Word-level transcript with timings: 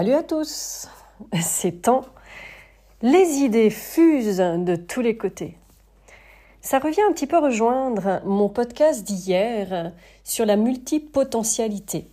Salut 0.00 0.14
à 0.14 0.22
tous 0.22 0.88
C'est 1.42 1.82
temps. 1.82 2.06
Les 3.02 3.40
idées 3.40 3.68
fusent 3.68 4.38
de 4.38 4.74
tous 4.74 5.02
les 5.02 5.18
côtés. 5.18 5.58
Ça 6.62 6.78
revient 6.78 7.02
un 7.06 7.12
petit 7.12 7.26
peu 7.26 7.36
rejoindre 7.36 8.22
mon 8.24 8.48
podcast 8.48 9.04
d'hier 9.04 9.92
sur 10.24 10.46
la 10.46 10.56
multipotentialité. 10.56 12.10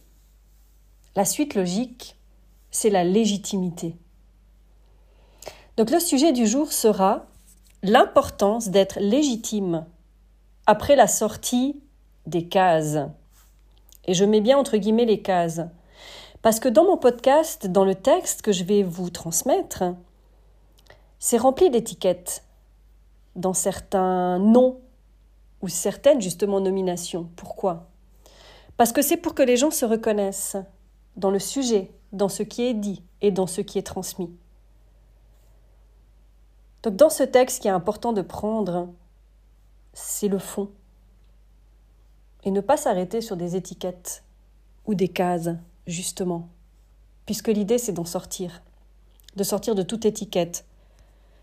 La 1.16 1.24
suite 1.24 1.56
logique, 1.56 2.18
c'est 2.72 2.90
la 2.90 3.06
légitimité. 3.06 3.96
Donc 5.78 5.90
le 5.90 6.02
sujet 6.02 6.34
du 6.34 6.46
jour 6.46 6.74
sera 6.74 7.28
l'importance 7.84 8.68
d'être 8.68 9.00
légitime 9.00 9.86
après 10.66 10.98
la 10.98 11.08
sortie 11.08 11.82
des 12.26 12.50
cases. 12.50 12.98
Et 14.04 14.14
je 14.14 14.26
mets 14.26 14.42
bien 14.42 14.58
entre 14.58 14.76
guillemets 14.76 15.06
les 15.06 15.22
cases. 15.22 15.62
Parce 16.42 16.60
que 16.60 16.70
dans 16.70 16.86
mon 16.86 16.98
podcast, 16.98 17.68
dans 17.68 17.86
le 17.86 17.96
texte 17.96 18.42
que 18.42 18.52
je 18.52 18.64
vais 18.64 18.84
vous 18.84 19.10
transmettre, 19.10 19.84
c'est 21.20 21.38
rempli 21.38 21.70
d'étiquettes 21.70 22.44
dans 23.36 23.54
certains 23.54 24.40
noms 24.40 24.80
ou 25.62 25.68
certaines 25.68 26.22
justement 26.22 26.60
nominations. 26.60 27.30
Pourquoi? 27.36 27.88
Parce 28.78 28.92
que 28.92 29.02
c'est 29.02 29.18
pour 29.18 29.34
que 29.34 29.44
les 29.44 29.58
gens 29.58 29.72
se 29.72 29.86
reconnaissent 29.86 30.58
dans 31.16 31.32
le 31.32 31.40
sujet, 31.40 31.92
dans 32.12 32.30
ce 32.30 32.44
qui 32.44 32.64
est 32.64 32.76
dit 32.76 33.04
et 33.22 33.32
dans 33.32 33.48
ce 33.48 33.62
qui 33.62 33.80
est 33.80 33.84
transmis. 33.84 34.32
Donc 36.84 36.96
dans 36.96 37.10
ce 37.10 37.24
texte, 37.24 37.58
ce 37.58 37.62
qui 37.62 37.68
est 37.68 37.72
important 37.72 38.14
de 38.14 38.22
prendre, 38.22 38.90
c'est 39.94 40.28
le 40.28 40.38
fond. 40.38 40.70
Et 42.44 42.52
ne 42.52 42.62
pas 42.62 42.78
s'arrêter 42.78 43.20
sur 43.20 43.36
des 43.36 43.56
étiquettes 43.56 44.24
ou 44.86 44.94
des 44.94 45.08
cases 45.08 45.50
justement, 45.88 46.50
puisque 47.26 47.48
l'idée 47.48 47.78
c'est 47.78 47.94
d'en 47.94 48.06
sortir, 48.06 48.62
de 49.36 49.44
sortir 49.44 49.74
de 49.74 49.82
toute 49.82 50.06
étiquette. 50.06 50.66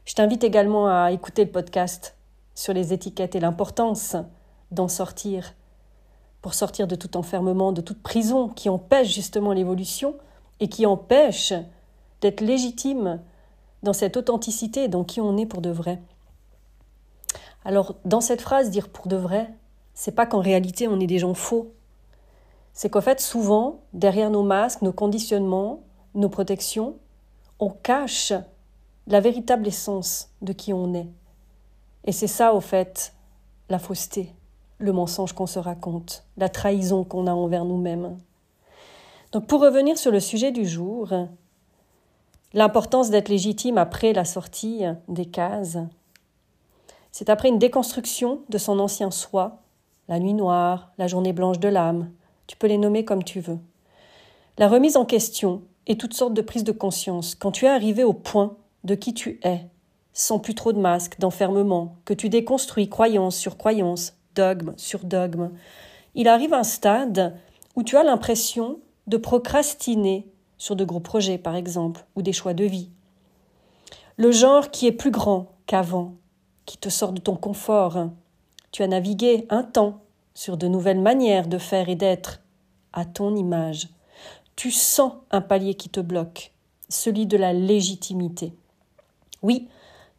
Je 0.05 0.15
t'invite 0.15 0.45
également 0.45 0.87
à 0.87 1.11
écouter 1.13 1.45
le 1.45 1.51
podcast 1.51 2.17
sur 2.55 2.73
les 2.73 2.93
étiquettes 2.93 3.35
et 3.35 3.41
l'importance 3.41 4.17
d'en 4.71 4.89
sortir, 4.89 5.55
pour 6.43 6.55
sortir 6.55 6.87
de 6.87 6.95
tout 6.95 7.17
enfermement, 7.17 7.73
de 7.73 7.81
toute 7.81 8.03
prison 8.03 8.49
qui 8.49 8.69
empêche 8.69 9.13
justement 9.15 9.53
l'évolution 9.53 10.15
et 10.61 10.69
qui 10.69 10.85
empêche 10.85 11.55
d'être 12.21 12.43
légitime 12.43 13.21
dans 13.83 13.93
cette 13.93 14.17
authenticité 14.17 14.89
dans 14.89 15.05
qui 15.05 15.21
on 15.21 15.37
est 15.37 15.47
pour 15.47 15.63
de 15.63 15.71
vrai. 15.71 16.01
Alors, 17.65 17.95
dans 18.05 18.21
cette 18.21 18.43
phrase, 18.43 18.71
dire 18.71 18.89
pour 18.89 19.09
de 19.09 19.17
vrai, 19.17 19.51
c'est 19.95 20.15
pas 20.15 20.27
qu'en 20.27 20.41
réalité 20.41 20.87
on 20.87 21.01
est 21.01 21.07
des 21.07 21.19
gens 21.19 21.35
faux, 21.35 21.73
c'est 22.75 22.91
qu'en 22.91 23.01
fait, 23.01 23.21
souvent, 23.21 23.81
derrière 23.93 24.31
nos 24.31 24.43
masques, 24.43 24.83
nos 24.83 24.93
conditionnements, 24.93 25.85
nos 26.15 26.29
protections, 26.29 26.97
on 27.61 27.71
cache 27.71 28.33
la 29.07 29.21
véritable 29.21 29.69
essence 29.69 30.31
de 30.43 30.53
qui 30.53 30.73
on 30.73 30.93
est. 30.93 31.09
Et 32.05 32.13
c'est 32.13 32.27
ça, 32.27 32.53
au 32.53 32.61
fait, 32.61 33.15
la 33.69 33.79
fausseté, 33.79 34.35
le 34.79 34.93
mensonge 34.93 35.33
qu'on 35.33 35.47
se 35.47 35.61
raconte, 35.61 36.25
la 36.37 36.49
trahison 36.49 37.05
qu'on 37.05 37.29
a 37.29 37.33
envers 37.33 37.65
nous-mêmes. 37.65 38.19
Donc 39.33 39.47
pour 39.47 39.61
revenir 39.61 39.97
sur 39.97 40.11
le 40.11 40.21
sujet 40.21 40.51
du 40.51 40.67
jour, 40.67 41.13
l'importance 42.53 43.11
d'être 43.11 43.29
légitime 43.29 43.79
après 43.79 44.13
la 44.13 44.25
sortie 44.25 44.83
des 45.09 45.27
cases, 45.27 45.79
c'est 47.13 47.31
après 47.31 47.49
une 47.49 47.59
déconstruction 47.59 48.41
de 48.49 48.59
son 48.59 48.81
ancien 48.81 49.13
soi, 49.13 49.63
la 50.09 50.19
nuit 50.19 50.35
noire, 50.35 50.91
la 50.99 51.07
journée 51.07 51.33
blanche 51.33 51.61
de 51.61 51.69
l'âme, 51.69 52.11
tu 52.47 52.57
peux 52.57 52.67
les 52.67 52.79
nommer 52.79 53.05
comme 53.05 53.25
tu 53.25 53.41
veux. 53.41 53.59
La 54.59 54.69
remise 54.69 54.97
en 54.97 55.05
question 55.05 55.63
et 55.87 55.97
toutes 55.97 56.15
sortes 56.15 56.35
de 56.35 56.43
prises 56.43 56.65
de 56.65 56.73
conscience, 56.73 57.35
quand 57.35 57.53
tu 57.53 57.65
es 57.67 57.69
arrivé 57.69 58.05
au 58.05 58.13
point 58.13 58.57
de 58.85 58.95
qui 58.95 59.15
tu 59.15 59.41
es, 59.43 59.67
sans 60.13 60.39
plus 60.39 60.55
trop 60.55 60.73
de 60.73 60.81
masques, 60.81 61.19
d'enfermement, 61.19 61.97
que 62.05 62.15
tu 62.15 62.29
déconstruis 62.29 62.89
croyance 62.89 63.37
sur 63.37 63.57
croyance, 63.57 64.15
dogme 64.35 64.75
sur 64.77 65.05
dogme, 65.05 65.51
il 66.15 66.29
arrive 66.29 66.55
un 66.55 66.63
stade 66.63 67.37
où 67.77 67.83
tu 67.83 67.97
as 67.97 68.05
l'impression 68.05 68.79
de 69.07 69.17
procrastiner 69.17 70.29
sur 70.57 70.77
de 70.77 70.85
gros 70.85 71.01
projets, 71.01 71.39
par 71.39 71.57
exemple, 71.57 72.05
ou 72.15 72.23
des 72.23 72.33
choix 72.33 72.55
de 72.55 72.65
vie. 72.65 72.91
Le 74.17 74.31
genre 74.31 74.71
qui 74.71 74.87
est 74.87 74.93
plus 74.93 75.11
grand 75.11 75.57
qu'avant, 75.67 76.15
qui 76.67 76.79
te 76.79 76.89
sort 76.89 77.13
de 77.13 77.21
ton 77.21 77.37
confort. 77.37 78.09
Tu 78.71 78.83
as 78.83 78.87
navigué 78.87 79.47
un 79.51 79.63
temps 79.63 80.04
sur 80.35 80.57
de 80.57 80.69
nouvelles 80.69 81.01
manières 81.01 81.47
de 81.47 81.59
faire 81.59 81.89
et 81.89 81.95
d'être, 81.95 82.41
à 82.93 83.05
ton 83.05 83.35
image. 83.37 83.89
Tu 84.57 84.71
sens 84.71 85.13
un 85.31 85.41
palier 85.41 85.75
qui 85.75 85.89
te 85.89 86.01
bloque, 86.01 86.53
celui 86.89 87.27
de 87.27 87.37
la 87.37 87.53
légitimité. 87.53 88.55
Oui, 89.43 89.69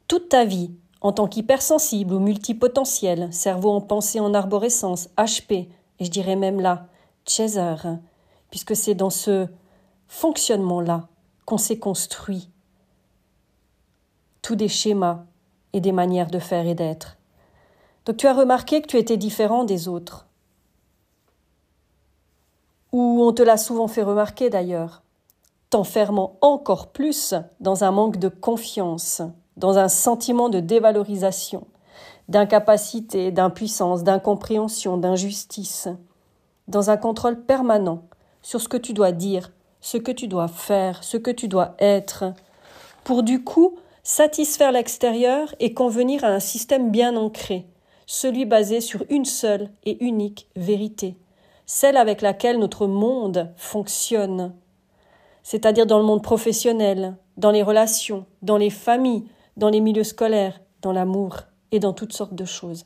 toute 0.07 0.29
ta 0.29 0.45
vie, 0.45 0.71
en 1.01 1.11
tant 1.11 1.27
qu'hypersensible 1.27 2.13
ou 2.13 2.19
multipotentiel, 2.19 3.31
cerveau 3.31 3.71
en 3.71 3.81
pensée 3.81 4.19
en 4.19 4.33
arborescence, 4.33 5.09
HP, 5.17 5.67
et 5.99 6.05
je 6.05 6.11
dirais 6.11 6.35
même 6.35 6.59
là, 6.59 6.87
Chaser, 7.27 7.75
puisque 8.49 8.75
c'est 8.75 8.95
dans 8.95 9.09
ce 9.09 9.47
fonctionnement-là 10.07 11.07
qu'on 11.45 11.57
s'est 11.57 11.79
construit 11.79 12.49
tous 14.45 14.55
des 14.55 14.67
schémas 14.67 15.25
et 15.73 15.81
des 15.81 15.91
manières 15.91 16.29
de 16.29 16.37
faire 16.37 16.67
et 16.67 16.75
d'être. 16.75 17.17
Donc 18.05 18.17
tu 18.17 18.27
as 18.27 18.33
remarqué 18.33 18.81
que 18.81 18.87
tu 18.87 18.97
étais 18.97 19.17
différent 19.17 19.63
des 19.63 19.87
autres. 19.87 20.27
Ou 22.91 23.23
on 23.23 23.33
te 23.33 23.41
l'a 23.41 23.57
souvent 23.57 23.87
fait 23.87 24.03
remarquer 24.03 24.49
d'ailleurs, 24.49 25.01
t'enfermant 25.69 26.37
encore 26.41 26.87
plus 26.87 27.33
dans 27.59 27.83
un 27.83 27.91
manque 27.91 28.17
de 28.17 28.29
confiance, 28.29 29.21
dans 29.57 29.77
un 29.77 29.89
sentiment 29.89 30.49
de 30.49 30.59
dévalorisation, 30.59 31.67
d'incapacité, 32.29 33.31
d'impuissance, 33.31 34.03
d'incompréhension, 34.03 34.97
d'injustice, 34.97 35.89
dans 36.67 36.89
un 36.89 36.97
contrôle 36.97 37.41
permanent 37.41 38.03
sur 38.41 38.61
ce 38.61 38.69
que 38.69 38.77
tu 38.77 38.93
dois 38.93 39.11
dire, 39.11 39.51
ce 39.81 39.97
que 39.97 40.11
tu 40.11 40.27
dois 40.27 40.47
faire, 40.47 41.03
ce 41.03 41.17
que 41.17 41.31
tu 41.31 41.47
dois 41.47 41.75
être, 41.79 42.33
pour 43.03 43.23
du 43.23 43.43
coup 43.43 43.77
satisfaire 44.03 44.71
l'extérieur 44.71 45.53
et 45.59 45.73
convenir 45.73 46.23
à 46.23 46.27
un 46.27 46.39
système 46.39 46.91
bien 46.91 47.15
ancré, 47.15 47.65
celui 48.05 48.45
basé 48.45 48.81
sur 48.81 49.03
une 49.09 49.25
seule 49.25 49.69
et 49.83 50.03
unique 50.03 50.47
vérité, 50.55 51.15
celle 51.65 51.97
avec 51.97 52.21
laquelle 52.21 52.59
notre 52.59 52.87
monde 52.87 53.51
fonctionne, 53.55 54.53
c'est-à-dire 55.43 55.85
dans 55.85 55.99
le 55.99 56.05
monde 56.05 56.23
professionnel, 56.23 57.15
dans 57.37 57.51
les 57.51 57.63
relations, 57.63 58.25
dans 58.41 58.57
les 58.57 58.69
familles, 58.69 59.25
dans 59.57 59.69
les 59.69 59.79
milieux 59.79 60.03
scolaires, 60.03 60.59
dans 60.81 60.91
l'amour 60.91 61.41
et 61.71 61.79
dans 61.79 61.93
toutes 61.93 62.13
sortes 62.13 62.35
de 62.35 62.45
choses. 62.45 62.85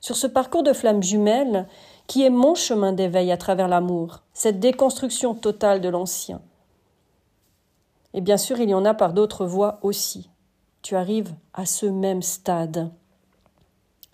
Sur 0.00 0.16
ce 0.16 0.26
parcours 0.26 0.62
de 0.62 0.72
flammes 0.72 1.02
jumelles, 1.02 1.66
qui 2.06 2.24
est 2.24 2.30
mon 2.30 2.54
chemin 2.54 2.92
d'éveil 2.92 3.30
à 3.32 3.36
travers 3.36 3.68
l'amour, 3.68 4.22
cette 4.32 4.60
déconstruction 4.60 5.34
totale 5.34 5.80
de 5.80 5.88
l'ancien. 5.88 6.40
Et 8.14 8.20
bien 8.20 8.36
sûr, 8.36 8.58
il 8.60 8.70
y 8.70 8.74
en 8.74 8.84
a 8.84 8.94
par 8.94 9.12
d'autres 9.12 9.44
voies 9.44 9.78
aussi. 9.82 10.30
Tu 10.82 10.96
arrives 10.96 11.34
à 11.52 11.66
ce 11.66 11.86
même 11.86 12.22
stade. 12.22 12.90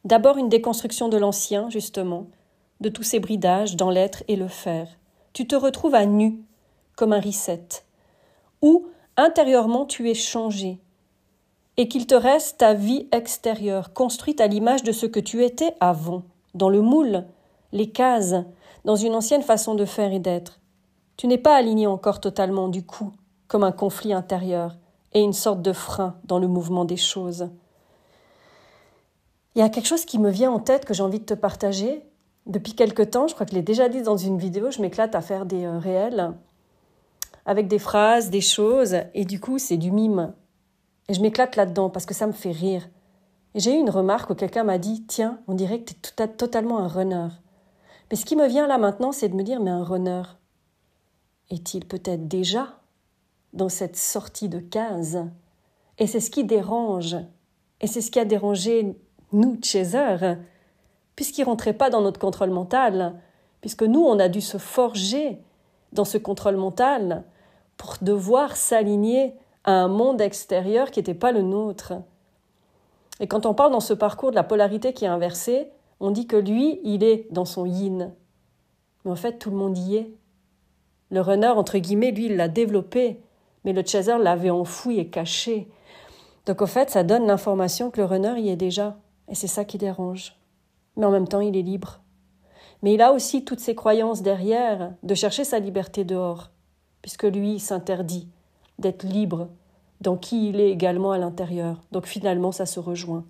D'abord 0.05 0.37
une 0.37 0.51
déconstruction 0.51 1.09
de 1.09 1.17
l'ancien, 1.17 1.71
justement, 1.71 2.27
de 2.81 2.91
tous 2.91 3.03
ces 3.03 3.21
bridages 3.21 3.77
dans 3.77 3.89
l'être 3.89 4.23
et 4.29 4.37
le 4.37 4.49
faire. 4.49 4.89
Tu 5.33 5.47
te 5.47 5.57
retrouves 5.57 5.95
à 5.95 6.05
nu, 6.05 6.43
comme 6.95 7.15
un 7.15 7.21
reset, 7.21 7.85
où 8.61 8.87
intérieurement 9.17 9.87
tu 9.87 10.11
es 10.11 10.15
changé, 10.15 10.79
et 11.79 11.89
qu'il 11.89 12.06
te 12.06 12.15
reste 12.15 12.59
ta 12.59 12.75
vie 12.75 13.09
extérieure, 13.12 13.95
construite 13.95 14.43
à 14.43 14.47
l'image 14.47 14.83
de 14.83 14.93
ce 14.93 15.06
que 15.06 15.21
tu 15.21 15.43
étais 15.43 15.75
avant, 15.81 16.23
dans 16.53 16.69
le 16.69 16.83
moule, 16.83 17.25
les 17.73 17.91
cases, 17.91 18.35
dans 18.85 18.97
une 18.97 19.15
ancienne 19.15 19.43
façon 19.43 19.75
de 19.75 19.87
faire 19.87 20.12
et 20.12 20.21
d'être. 20.21 20.61
Tu 21.17 21.27
n'es 21.27 21.39
pas 21.39 21.57
aligné 21.57 21.87
encore 21.87 22.21
totalement 22.21 22.69
du 22.69 22.85
coup, 22.85 23.12
comme 23.49 23.65
un 23.65 23.73
conflit 23.73 24.12
intérieur, 24.12 24.77
et 25.15 25.23
une 25.23 25.33
sorte 25.33 25.62
de 25.62 25.73
frein 25.73 26.17
dans 26.25 26.39
le 26.39 26.49
mouvement 26.49 26.85
des 26.85 26.97
choses. 26.99 27.49
Il 29.55 29.61
y 29.61 29.62
a 29.62 29.69
quelque 29.69 29.87
chose 29.87 30.05
qui 30.05 30.19
me 30.19 30.31
vient 30.31 30.51
en 30.51 30.59
tête 30.59 30.85
que 30.85 30.95
j'ai 30.95 31.03
envie 31.03 31.21
de 31.21 31.25
te 31.25 31.35
partager. 31.35 32.03
Depuis 32.47 32.75
quelque 32.75 33.03
temps, 33.03 33.29
je 33.29 33.35
crois 33.35 33.47
que 33.47 33.53
je 33.53 33.56
l'ai 33.56 33.62
déjà 33.62 33.89
dit 33.89 34.03
dans 34.03 34.17
une 34.17 34.39
vidéo, 34.39 34.71
je 34.71 34.81
m'éclate 34.81 35.15
à 35.15 35.21
faire 35.21 35.47
des 35.47 35.65
euh, 35.65 35.79
réels 35.79 36.35
avec 37.47 37.69
des 37.69 37.79
phrases, 37.79 38.31
des 38.31 38.41
choses, 38.41 38.97
et 39.12 39.25
du 39.25 39.41
coup, 39.41 39.59
c'est 39.59 39.77
du 39.77 39.91
mime. 39.91 40.33
Et 41.09 41.15
je 41.15 41.21
m'éclate 41.21 41.56
là-dedans 41.56 41.91
parce 41.91 42.06
que 42.06 42.15
ça 42.15 42.27
me 42.27 42.33
fait 42.33 42.51
rire. 42.51 42.89
Et 43.55 43.61
j'ai 43.61 43.75
eu 43.75 43.79
une 43.79 43.91
remarque 43.91 44.31
où 44.31 44.35
quelqu'un 44.35 44.65
m'a 44.65 44.79
dit 44.79 45.05
Tiens, 45.06 45.41
on 45.47 45.55
dirait 45.55 45.81
que 45.81 45.93
tu 45.93 46.23
es 46.23 46.29
totalement 46.29 46.79
un 46.79 46.89
runner. 46.89 47.29
Mais 48.11 48.17
ce 48.17 48.25
qui 48.25 48.37
me 48.37 48.47
vient 48.47 48.67
là 48.67 48.79
maintenant, 48.79 49.12
c'est 49.12 49.29
de 49.29 49.35
me 49.35 49.43
dire 49.43 49.61
Mais 49.61 49.71
un 49.71 49.85
runner, 49.85 50.23
est-il 51.50 51.87
peut-être 51.87 52.27
déjà 52.27 52.81
dans 53.53 53.69
cette 53.69 53.97
sortie 53.97 54.49
de 54.49 54.59
case? 54.59 55.25
Et 55.99 56.07
c'est 56.07 56.21
ce 56.21 56.31
qui 56.31 56.45
dérange. 56.45 57.17
Et 57.81 57.87
c'est 57.87 58.00
ce 58.00 58.11
qui 58.11 58.19
a 58.19 58.25
dérangé 58.25 58.97
nous, 59.35 59.59
Chaser, 59.63 60.37
puisqu'ils 61.17 61.43
ne 61.43 61.47
rentraient 61.47 61.73
pas 61.75 61.91
dans 61.91 62.01
notre 62.01 62.21
contrôle 62.21 62.51
mental, 62.51 63.15
puisque 63.61 63.83
nous, 63.83 64.03
on 64.03 64.19
a 64.19 64.29
dû 64.29 64.41
se 64.41 64.59
forger 64.59 65.39
dans 65.93 66.05
ce 66.05 66.19
contrôle 66.19 66.57
mental 66.57 67.25
pour 67.77 67.97
devoir 68.03 68.57
s'aligner 68.57 69.35
à 69.65 69.73
un 69.73 69.89
monde 69.89 70.21
extérieur 70.21 70.91
qui 70.91 71.01
n'était 71.01 71.15
pas 71.15 71.33
le 71.33 71.43
nôtre. 71.43 71.95
Et 73.21 73.27
quand 73.27 73.47
on 73.47 73.55
parle 73.55 73.73
dans 73.73 73.81
ce 73.81 73.95
parcours 73.95 74.31
de 74.31 74.37
la 74.37 74.43
polarité 74.43 74.93
qui 74.93 75.05
est 75.05 75.09
inversée, 75.09 75.69
on 76.01 76.11
dit 76.11 76.27
que 76.27 76.37
lui, 76.37 76.81
il 76.85 77.05
est 77.05 77.27
dans 77.31 77.45
son 77.45 77.65
yin. 77.65 78.13
Mais 79.05 79.11
en 79.11 79.17
fait, 79.17 79.39
tout 79.39 79.51
le 79.51 79.57
monde 79.57 79.79
y 79.79 79.97
est. 79.97 80.11
Le 81.11 81.21
runner, 81.21 81.49
entre 81.49 81.79
guillemets, 81.79 82.11
lui, 82.11 82.27
il 82.27 82.37
l'a 82.37 82.49
développé, 82.49 83.21
mais 83.65 83.73
le 83.73 83.85
chaser 83.85 84.19
l'avait 84.19 84.51
enfoui 84.51 84.99
et 84.99 85.09
caché. 85.09 85.69
Donc, 86.47 86.61
au 86.61 86.67
fait, 86.67 86.91
ça 86.91 87.05
donne 87.05 87.27
l'information 87.27 87.91
que 87.91 88.01
le 88.01 88.07
runner 88.07 88.39
y 88.39 88.51
est 88.51 88.57
déjà. 88.57 88.97
Et 89.29 89.35
c'est 89.35 89.47
ça 89.47 89.65
qui 89.65 89.79
dérange. 89.79 90.37
Mais 90.97 91.06
en 91.06 91.11
même 91.11 91.29
temps, 91.29 91.41
il 91.41 91.56
est 91.56 91.62
libre. 91.62 92.00
Mais 92.82 92.94
il 92.94 93.03
a 93.03 93.12
aussi 93.12 93.44
toutes 93.44 93.61
ses 93.61 93.75
croyances 93.75 94.23
derrière 94.23 94.93
de 95.03 95.15
chercher 95.15 95.44
sa 95.44 95.59
liberté 95.59 96.05
dehors, 96.05 96.50
puisque 97.03 97.25
lui 97.25 97.59
s'interdit 97.59 98.29
d'être 98.79 99.05
libre 99.05 99.49
dans 100.00 100.17
qui 100.17 100.50
il 100.50 100.61
est 100.61 100.71
également 100.71 101.12
à 101.12 101.19
l'intérieur. 101.19 101.81
Donc 101.93 102.06
finalement, 102.06 102.53
ça 102.53 102.67
se 102.67 102.81
rejoint. 102.81 103.25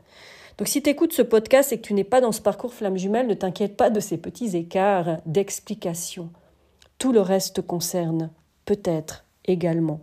Donc 0.58 0.68
si 0.68 0.82
tu 0.82 0.90
écoutes 0.90 1.12
ce 1.12 1.22
podcast 1.22 1.72
et 1.72 1.80
que 1.80 1.86
tu 1.86 1.94
n'es 1.94 2.04
pas 2.04 2.20
dans 2.20 2.32
ce 2.32 2.40
parcours 2.40 2.74
flamme 2.74 2.96
jumelle, 2.96 3.26
ne 3.26 3.34
t'inquiète 3.34 3.76
pas 3.76 3.90
de 3.90 4.00
ces 4.00 4.18
petits 4.18 4.56
écarts 4.56 5.18
d'explication. 5.26 6.30
Tout 6.98 7.12
le 7.12 7.20
reste 7.20 7.56
te 7.56 7.60
concerne, 7.60 8.30
peut-être 8.64 9.24
également. 9.44 10.00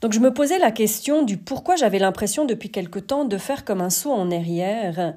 Donc 0.00 0.12
je 0.12 0.20
me 0.20 0.32
posais 0.32 0.58
la 0.58 0.70
question 0.70 1.22
du 1.22 1.36
pourquoi 1.36 1.76
j'avais 1.76 1.98
l'impression 1.98 2.44
depuis 2.44 2.70
quelque 2.70 2.98
temps 2.98 3.24
de 3.24 3.38
faire 3.38 3.64
comme 3.64 3.80
un 3.80 3.90
saut 3.90 4.12
en 4.12 4.30
arrière, 4.30 5.14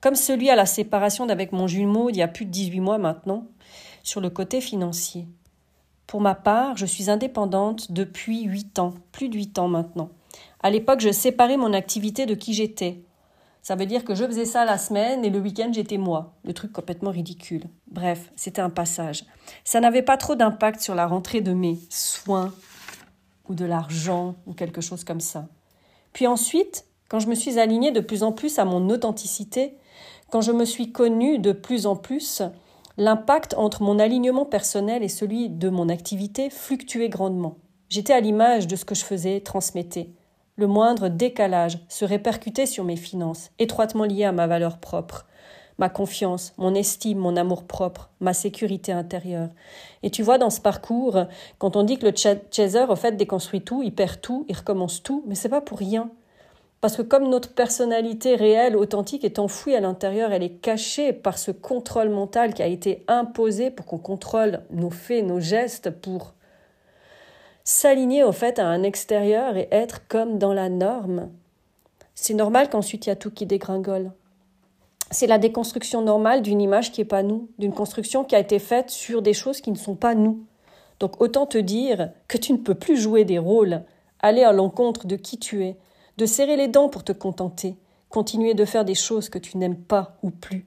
comme 0.00 0.14
celui 0.14 0.50
à 0.50 0.56
la 0.56 0.66
séparation 0.66 1.26
d'avec 1.26 1.52
mon 1.52 1.66
jumeau 1.66 2.10
il 2.10 2.16
y 2.16 2.22
a 2.22 2.28
plus 2.28 2.44
de 2.44 2.50
18 2.50 2.80
mois 2.80 2.98
maintenant, 2.98 3.46
sur 4.02 4.20
le 4.20 4.30
côté 4.30 4.60
financier. 4.60 5.26
Pour 6.06 6.20
ma 6.20 6.34
part, 6.34 6.76
je 6.76 6.86
suis 6.86 7.08
indépendante 7.08 7.92
depuis 7.92 8.42
huit 8.42 8.78
ans, 8.78 8.94
plus 9.12 9.28
de 9.28 9.36
huit 9.36 9.58
ans 9.58 9.68
maintenant. 9.68 10.10
À 10.62 10.70
l'époque, 10.70 11.00
je 11.00 11.10
séparais 11.10 11.56
mon 11.56 11.72
activité 11.72 12.26
de 12.26 12.34
qui 12.34 12.54
j'étais. 12.54 13.02
Ça 13.62 13.76
veut 13.76 13.86
dire 13.86 14.04
que 14.04 14.16
je 14.16 14.24
faisais 14.24 14.44
ça 14.44 14.64
la 14.64 14.76
semaine 14.76 15.24
et 15.24 15.30
le 15.30 15.38
week-end 15.38 15.70
j'étais 15.72 15.96
moi. 15.96 16.34
Le 16.44 16.52
truc 16.52 16.72
complètement 16.72 17.12
ridicule. 17.12 17.62
Bref, 17.86 18.32
c'était 18.34 18.60
un 18.60 18.70
passage. 18.70 19.24
Ça 19.62 19.78
n'avait 19.78 20.02
pas 20.02 20.16
trop 20.16 20.34
d'impact 20.34 20.80
sur 20.80 20.96
la 20.96 21.06
rentrée 21.06 21.40
de 21.40 21.52
mes 21.52 21.78
soins 21.88 22.52
ou 23.48 23.54
de 23.54 23.64
l'argent 23.64 24.34
ou 24.46 24.52
quelque 24.52 24.80
chose 24.80 25.04
comme 25.04 25.20
ça. 25.20 25.46
Puis 26.12 26.26
ensuite, 26.26 26.86
quand 27.08 27.18
je 27.18 27.28
me 27.28 27.34
suis 27.34 27.58
alignée 27.58 27.92
de 27.92 28.00
plus 28.00 28.22
en 28.22 28.32
plus 28.32 28.58
à 28.58 28.64
mon 28.64 28.88
authenticité, 28.90 29.76
quand 30.30 30.40
je 30.40 30.52
me 30.52 30.64
suis 30.64 30.92
connue 30.92 31.38
de 31.38 31.52
plus 31.52 31.86
en 31.86 31.96
plus, 31.96 32.42
L'impact 32.98 33.54
entre 33.56 33.82
mon 33.82 33.98
alignement 33.98 34.44
personnel 34.44 35.02
et 35.02 35.08
celui 35.08 35.48
de 35.48 35.70
mon 35.70 35.88
activité 35.88 36.50
fluctuait 36.50 37.08
grandement. 37.08 37.56
J'étais 37.88 38.12
à 38.12 38.20
l'image 38.20 38.66
de 38.66 38.76
ce 38.76 38.84
que 38.84 38.94
je 38.94 39.04
faisais, 39.04 39.40
transmettais. 39.40 40.10
Le 40.56 40.66
moindre 40.66 41.08
décalage 41.08 41.78
se 41.88 42.04
répercutait 42.04 42.66
sur 42.66 42.84
mes 42.84 42.96
finances, 42.96 43.50
étroitement 43.58 44.04
liées 44.04 44.24
à 44.24 44.32
ma 44.32 44.46
valeur 44.46 44.78
propre, 44.78 45.26
ma 45.82 45.88
confiance, 45.88 46.54
mon 46.58 46.76
estime, 46.76 47.18
mon 47.18 47.36
amour 47.36 47.64
propre, 47.64 48.08
ma 48.20 48.34
sécurité 48.34 48.92
intérieure. 48.92 49.48
Et 50.04 50.10
tu 50.10 50.22
vois, 50.22 50.38
dans 50.38 50.48
ce 50.48 50.60
parcours, 50.60 51.24
quand 51.58 51.74
on 51.74 51.82
dit 51.82 51.98
que 51.98 52.06
le 52.06 52.14
chaser, 52.14 52.84
au 52.88 52.94
fait, 52.94 53.16
déconstruit 53.16 53.62
tout, 53.62 53.82
il 53.82 53.92
perd 53.92 54.20
tout, 54.20 54.46
il 54.48 54.56
recommence 54.56 55.02
tout, 55.02 55.24
mais 55.26 55.34
c'est 55.34 55.48
pas 55.48 55.60
pour 55.60 55.78
rien. 55.78 56.08
Parce 56.80 56.96
que 56.96 57.02
comme 57.02 57.28
notre 57.28 57.52
personnalité 57.52 58.36
réelle, 58.36 58.76
authentique, 58.76 59.24
est 59.24 59.40
enfouie 59.40 59.74
à 59.74 59.80
l'intérieur, 59.80 60.30
elle 60.30 60.44
est 60.44 60.60
cachée 60.60 61.12
par 61.12 61.36
ce 61.36 61.50
contrôle 61.50 62.10
mental 62.10 62.54
qui 62.54 62.62
a 62.62 62.68
été 62.68 63.02
imposé 63.08 63.72
pour 63.72 63.84
qu'on 63.84 63.98
contrôle 63.98 64.60
nos 64.70 64.90
faits, 64.90 65.26
nos 65.26 65.40
gestes, 65.40 65.90
pour 65.90 66.32
s'aligner 67.64 68.22
au 68.22 68.30
fait 68.30 68.60
à 68.60 68.68
un 68.68 68.84
extérieur 68.84 69.56
et 69.56 69.66
être 69.72 70.06
comme 70.06 70.38
dans 70.38 70.54
la 70.54 70.68
norme. 70.68 71.28
C'est 72.14 72.34
normal 72.34 72.70
qu'ensuite 72.70 73.06
il 73.06 73.08
y 73.08 73.12
a 73.12 73.16
tout 73.16 73.32
qui 73.32 73.46
dégringole. 73.46 74.12
C'est 75.12 75.26
la 75.26 75.38
déconstruction 75.38 76.00
normale 76.00 76.40
d'une 76.40 76.62
image 76.62 76.90
qui 76.90 77.02
n'est 77.02 77.06
pas 77.06 77.22
nous, 77.22 77.50
d'une 77.58 77.74
construction 77.74 78.24
qui 78.24 78.34
a 78.34 78.38
été 78.38 78.58
faite 78.58 78.90
sur 78.90 79.20
des 79.20 79.34
choses 79.34 79.60
qui 79.60 79.70
ne 79.70 79.76
sont 79.76 79.94
pas 79.94 80.14
nous. 80.14 80.46
Donc 81.00 81.20
autant 81.20 81.46
te 81.46 81.58
dire 81.58 82.12
que 82.28 82.38
tu 82.38 82.52
ne 82.52 82.58
peux 82.58 82.74
plus 82.74 82.96
jouer 82.96 83.24
des 83.24 83.38
rôles, 83.38 83.84
aller 84.20 84.42
à 84.42 84.52
l'encontre 84.52 85.06
de 85.06 85.16
qui 85.16 85.38
tu 85.38 85.64
es, 85.64 85.76
de 86.16 86.24
serrer 86.24 86.56
les 86.56 86.68
dents 86.68 86.88
pour 86.88 87.04
te 87.04 87.12
contenter, 87.12 87.76
continuer 88.08 88.54
de 88.54 88.64
faire 88.64 88.86
des 88.86 88.94
choses 88.94 89.28
que 89.28 89.38
tu 89.38 89.58
n'aimes 89.58 89.76
pas 89.76 90.16
ou 90.22 90.30
plus. 90.30 90.64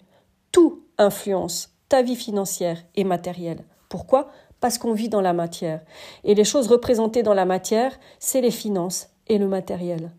Tout 0.51 0.83
influence 0.99 1.71
ta 1.89 2.03
vie 2.03 2.15
financière 2.15 2.83
et 2.95 3.03
matérielle. 3.03 3.63
Pourquoi? 3.89 4.29
Parce 4.59 4.77
qu'on 4.77 4.93
vit 4.93 5.09
dans 5.09 5.21
la 5.21 5.33
matière. 5.33 5.81
Et 6.23 6.35
les 6.35 6.43
choses 6.43 6.67
représentées 6.67 7.23
dans 7.23 7.33
la 7.33 7.45
matière, 7.45 7.97
c'est 8.19 8.41
les 8.41 8.51
finances 8.51 9.09
et 9.27 9.37
le 9.37 9.47
matériel. 9.47 10.11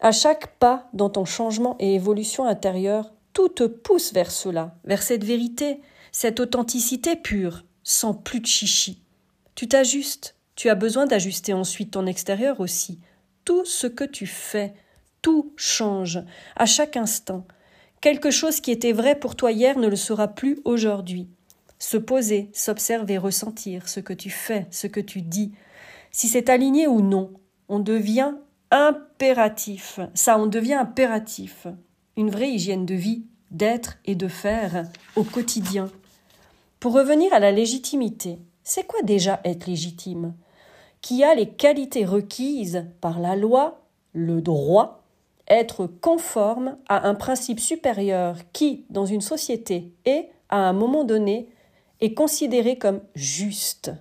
À 0.00 0.12
chaque 0.12 0.58
pas 0.58 0.88
dans 0.92 1.10
ton 1.10 1.24
changement 1.24 1.76
et 1.78 1.94
évolution 1.94 2.44
intérieure, 2.44 3.12
tout 3.36 3.50
te 3.50 3.64
pousse 3.64 4.14
vers 4.14 4.30
cela, 4.30 4.78
vers 4.84 5.02
cette 5.02 5.22
vérité, 5.22 5.82
cette 6.10 6.40
authenticité 6.40 7.16
pure, 7.16 7.66
sans 7.82 8.14
plus 8.14 8.40
de 8.40 8.46
chichi. 8.46 9.02
Tu 9.54 9.68
t'ajustes, 9.68 10.36
tu 10.54 10.70
as 10.70 10.74
besoin 10.74 11.04
d'ajuster 11.04 11.52
ensuite 11.52 11.90
ton 11.90 12.06
extérieur 12.06 12.60
aussi, 12.60 12.98
tout 13.44 13.66
ce 13.66 13.86
que 13.86 14.04
tu 14.04 14.26
fais, 14.26 14.72
tout 15.20 15.52
change, 15.54 16.20
à 16.56 16.64
chaque 16.64 16.96
instant. 16.96 17.46
Quelque 18.00 18.30
chose 18.30 18.62
qui 18.62 18.70
était 18.70 18.94
vrai 18.94 19.20
pour 19.20 19.36
toi 19.36 19.52
hier 19.52 19.78
ne 19.78 19.88
le 19.88 19.96
sera 19.96 20.28
plus 20.28 20.58
aujourd'hui. 20.64 21.28
Se 21.78 21.98
poser, 21.98 22.48
s'observer, 22.54 23.18
ressentir 23.18 23.86
ce 23.86 24.00
que 24.00 24.14
tu 24.14 24.30
fais, 24.30 24.66
ce 24.70 24.86
que 24.86 25.00
tu 25.00 25.20
dis, 25.20 25.52
si 26.10 26.28
c'est 26.28 26.48
aligné 26.48 26.86
ou 26.86 27.02
non, 27.02 27.34
on 27.68 27.80
devient 27.80 28.32
impératif. 28.70 30.00
Ça, 30.14 30.38
on 30.38 30.46
devient 30.46 30.72
impératif. 30.72 31.66
Une 32.16 32.30
vraie 32.30 32.50
hygiène 32.50 32.86
de 32.86 32.94
vie, 32.94 33.24
d'être 33.50 33.98
et 34.06 34.14
de 34.14 34.26
faire 34.26 34.86
au 35.16 35.22
quotidien. 35.22 35.90
Pour 36.80 36.94
revenir 36.94 37.32
à 37.34 37.38
la 37.38 37.52
légitimité, 37.52 38.38
c'est 38.64 38.86
quoi 38.86 39.02
déjà 39.02 39.40
être 39.44 39.66
légitime? 39.66 40.34
Qui 41.02 41.22
a 41.24 41.34
les 41.34 41.50
qualités 41.50 42.06
requises 42.06 42.86
par 43.02 43.20
la 43.20 43.36
loi, 43.36 43.82
le 44.14 44.40
droit, 44.40 45.02
être 45.46 45.86
conforme 45.86 46.78
à 46.88 47.06
un 47.06 47.14
principe 47.14 47.60
supérieur 47.60 48.38
qui, 48.54 48.86
dans 48.88 49.06
une 49.06 49.20
société, 49.20 49.92
est, 50.06 50.30
à 50.48 50.56
un 50.56 50.72
moment 50.72 51.04
donné, 51.04 51.48
est 52.00 52.14
considéré 52.14 52.78
comme 52.78 53.00
juste? 53.14 53.92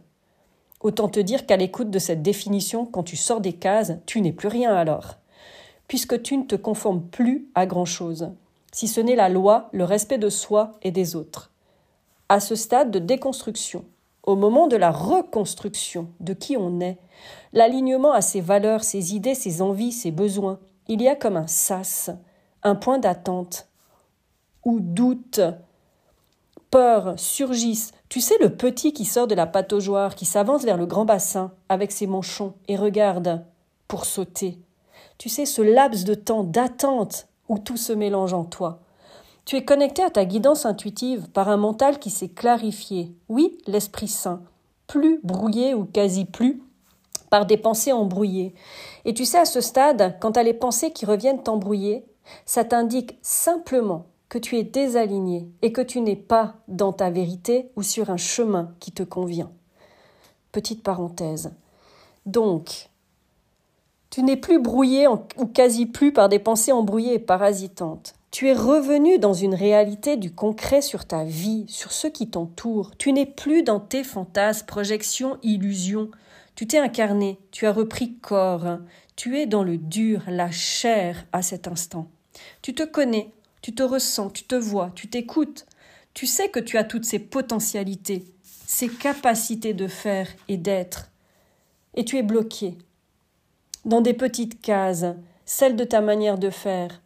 Autant 0.79 1.09
te 1.09 1.19
dire 1.19 1.45
qu'à 1.45 1.57
l'écoute 1.57 1.89
de 1.89 1.99
cette 1.99 2.21
définition, 2.21 2.85
quand 2.85 3.03
tu 3.03 3.17
sors 3.17 3.41
des 3.41 3.53
cases, 3.53 3.93
tu 4.05 4.21
n'es 4.21 4.31
plus 4.31 4.47
rien 4.47 4.73
alors, 4.73 5.17
puisque 5.87 6.21
tu 6.21 6.37
ne 6.37 6.43
te 6.43 6.55
conformes 6.55 7.03
plus 7.03 7.47
à 7.55 7.65
grand-chose, 7.65 8.31
si 8.71 8.87
ce 8.87 8.99
n'est 8.99 9.15
la 9.15 9.29
loi, 9.29 9.69
le 9.71 9.83
respect 9.83 10.17
de 10.17 10.29
soi 10.29 10.73
et 10.81 10.91
des 10.91 11.15
autres. 11.15 11.51
À 12.29 12.39
ce 12.39 12.55
stade 12.55 12.91
de 12.91 12.99
déconstruction, 12.99 13.85
au 14.23 14.35
moment 14.35 14.67
de 14.67 14.75
la 14.75 14.91
reconstruction 14.91 16.09
de 16.19 16.33
qui 16.33 16.57
on 16.57 16.79
est, 16.79 16.97
l'alignement 17.53 18.11
à 18.11 18.21
ses 18.21 18.41
valeurs, 18.41 18.83
ses 18.83 19.15
idées, 19.15 19.35
ses 19.35 19.61
envies, 19.61 19.91
ses 19.91 20.11
besoins, 20.11 20.59
il 20.87 21.01
y 21.01 21.07
a 21.07 21.15
comme 21.15 21.37
un 21.37 21.47
sas, 21.47 22.09
un 22.63 22.75
point 22.75 22.97
d'attente, 22.97 23.67
où 24.63 24.79
doute, 24.79 25.39
peur 26.71 27.13
surgissent. 27.17 27.93
Tu 28.09 28.19
sais, 28.19 28.35
le 28.41 28.55
petit 28.55 28.91
qui 28.91 29.05
sort 29.05 29.27
de 29.27 29.35
la 29.35 29.47
pataugeoire, 29.47 30.15
qui 30.15 30.25
s'avance 30.25 30.63
vers 30.63 30.77
le 30.77 30.85
grand 30.85 31.05
bassin 31.05 31.51
avec 31.69 31.91
ses 31.91 32.07
manchons 32.07 32.53
et 32.67 32.75
regarde 32.75 33.45
pour 33.87 34.05
sauter. 34.05 34.57
Tu 35.17 35.29
sais, 35.29 35.45
ce 35.45 35.61
laps 35.61 36.05
de 36.05 36.13
temps 36.13 36.43
d'attente 36.43 37.27
où 37.49 37.57
tout 37.57 37.77
se 37.77 37.93
mélange 37.93 38.33
en 38.33 38.43
toi. 38.43 38.79
Tu 39.45 39.55
es 39.55 39.63
connecté 39.63 40.01
à 40.01 40.09
ta 40.09 40.25
guidance 40.25 40.65
intuitive 40.65 41.29
par 41.29 41.49
un 41.49 41.57
mental 41.57 41.99
qui 41.99 42.09
s'est 42.09 42.29
clarifié. 42.29 43.13
Oui, 43.29 43.57
l'Esprit 43.67 44.07
Saint. 44.07 44.41
Plus 44.87 45.19
brouillé 45.23 45.73
ou 45.73 45.85
quasi 45.85 46.25
plus 46.25 46.61
par 47.29 47.45
des 47.45 47.57
pensées 47.57 47.91
embrouillées. 47.91 48.53
Et 49.03 49.13
tu 49.13 49.25
sais, 49.25 49.39
à 49.39 49.45
ce 49.45 49.61
stade, 49.61 50.17
quand 50.19 50.33
tu 50.33 50.39
as 50.39 50.43
les 50.43 50.53
pensées 50.53 50.91
qui 50.91 51.05
reviennent 51.05 51.43
t'embrouiller, 51.43 52.05
ça 52.45 52.63
t'indique 52.63 53.17
simplement 53.21 54.05
que 54.29 54.37
tu 54.37 54.57
es 54.57 54.63
désaligné 54.63 55.47
et 55.61 55.71
que 55.71 55.81
tu 55.81 56.01
n'es 56.01 56.15
pas 56.15 56.55
dans 56.67 56.93
ta 56.93 57.09
vérité 57.09 57.69
ou 57.75 57.83
sur 57.83 58.09
un 58.09 58.17
chemin 58.17 58.73
qui 58.79 58.91
te 58.91 59.03
convient. 59.03 59.51
Petite 60.51 60.83
parenthèse. 60.83 61.53
Donc, 62.25 62.89
tu 64.15 64.23
n'es 64.23 64.37
plus 64.37 64.59
brouillé 64.61 65.09
ou 65.09 65.45
quasi 65.45 65.85
plus 65.85 66.13
par 66.13 66.29
des 66.29 66.39
pensées 66.39 66.71
embrouillées 66.71 67.15
et 67.15 67.19
parasitantes. 67.19 68.13
Tu 68.31 68.47
es 68.47 68.53
revenu 68.53 69.19
dans 69.19 69.33
une 69.33 69.53
réalité 69.53 70.15
du 70.15 70.33
concret 70.33 70.81
sur 70.81 71.03
ta 71.03 71.25
vie, 71.25 71.65
sur 71.67 71.91
ceux 71.91 72.09
qui 72.09 72.29
t'entourent. 72.29 72.95
Tu 72.97 73.11
n'es 73.11 73.25
plus 73.25 73.61
dans 73.61 73.81
tes 73.81 74.05
fantasmes, 74.05 74.67
projections, 74.67 75.37
illusions. 75.43 76.11
Tu 76.55 76.65
t'es 76.65 76.77
incarné, 76.77 77.39
tu 77.51 77.65
as 77.65 77.73
repris 77.73 78.13
corps. 78.13 78.77
Tu 79.17 79.37
es 79.37 79.47
dans 79.47 79.65
le 79.65 79.77
dur, 79.77 80.21
la 80.29 80.49
chair 80.49 81.25
à 81.33 81.41
cet 81.41 81.67
instant. 81.67 82.07
Tu 82.61 82.73
te 82.73 82.83
connais, 82.83 83.33
tu 83.61 83.75
te 83.75 83.83
ressens, 83.83 84.29
tu 84.29 84.45
te 84.45 84.55
vois, 84.55 84.93
tu 84.95 85.09
t'écoutes. 85.09 85.65
Tu 86.13 86.25
sais 86.25 86.47
que 86.47 86.61
tu 86.61 86.77
as 86.77 86.85
toutes 86.85 87.03
ces 87.03 87.19
potentialités, 87.19 88.23
ces 88.43 88.87
capacités 88.87 89.73
de 89.73 89.87
faire 89.87 90.29
et 90.47 90.55
d'être. 90.55 91.11
et 91.95 92.05
tu 92.05 92.17
es 92.17 92.23
bloqué 92.23 92.77
dans 93.85 94.01
des 94.01 94.13
petites 94.13 94.61
cases, 94.61 95.05
celle 95.45 95.75
de 95.75 95.83
ta 95.83 96.01
manière 96.01 96.39
de 96.39 96.49
faire, 96.49 97.01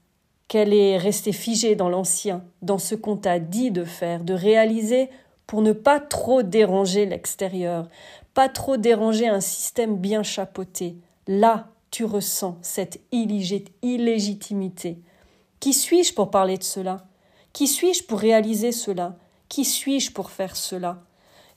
qu'elle 0.48 0.74
est 0.74 0.98
restée 0.98 1.34
figée 1.34 1.76
dans 1.76 1.90
l'ancien, 1.90 2.44
dans 2.62 2.78
ce 2.80 2.96
qu'on 2.96 3.18
t'a 3.18 3.40
dit 3.40 3.70
de 3.70 3.84
faire, 3.84 4.24
de 4.24 4.34
réaliser 4.34 5.10
pour 5.46 5.62
ne 5.62 5.74
pas 5.74 6.00
trop 6.00 6.42
déranger 6.42 7.06
l'extérieur, 7.06 7.90
pas 8.34 8.50
trop 8.50 8.78
déranger 8.78 9.28
un 9.28 9.42
système 9.42 9.98
bien 9.98 10.24
chapeauté. 10.24 10.96
Là, 11.28 11.68
tu 11.92 12.06
ressens 12.06 12.58
cette 12.62 13.02
illégitimité. 13.12 15.00
Qui 15.60 15.74
suis-je 15.74 16.14
pour 16.14 16.32
parler 16.32 16.58
de 16.58 16.64
cela? 16.64 17.06
Qui 17.52 17.68
suis-je 17.68 18.04
pour 18.04 18.20
réaliser 18.20 18.72
cela? 18.72 19.18
Qui 19.50 19.66
suis-je 19.66 20.12
pour 20.12 20.32
faire 20.32 20.56
cela? 20.56 21.02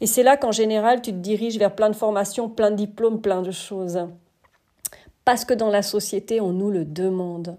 Et 0.01 0.07
c'est 0.07 0.23
là 0.23 0.37
qu'en 0.37 0.53
général, 0.53 1.01
tu 1.01 1.13
te 1.13 1.17
diriges 1.17 1.59
vers 1.59 1.75
plein 1.75 1.91
de 1.91 1.95
formations, 1.95 2.49
plein 2.49 2.73
de 2.73 2.77
diplômes, 2.77 3.21
plein 3.21 3.43
de 3.43 3.53
choses 3.53 3.99
parce 5.25 5.45
que 5.45 5.55
dans 5.55 5.71
la 5.71 5.83
société, 5.83 6.41
on 6.41 6.53
nous 6.53 6.71
le 6.71 6.85
demande. 6.85 7.57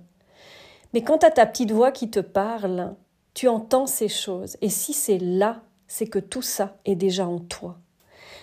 Mais 0.93 1.01
quand 1.01 1.19
tu 1.19 1.25
as 1.25 1.31
ta 1.31 1.45
petite 1.45 1.71
voix 1.71 1.91
qui 1.91 2.09
te 2.09 2.19
parle, 2.19 2.95
tu 3.33 3.47
entends 3.47 3.87
ces 3.87 4.09
choses. 4.09 4.57
Et 4.61 4.69
si 4.69 4.93
c'est 4.93 5.17
là, 5.17 5.61
c'est 5.87 6.07
que 6.07 6.19
tout 6.19 6.41
ça 6.41 6.77
est 6.85 6.95
déjà 6.95 7.27
en 7.27 7.39
toi. 7.39 7.77